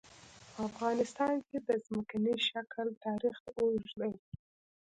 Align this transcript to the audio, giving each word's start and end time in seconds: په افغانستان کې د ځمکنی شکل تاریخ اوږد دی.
په 0.53 0.59
افغانستان 0.69 1.33
کې 1.47 1.57
د 1.67 1.69
ځمکنی 1.85 2.35
شکل 2.49 2.87
تاریخ 3.05 3.37
اوږد 3.59 3.89
دی. 3.99 4.13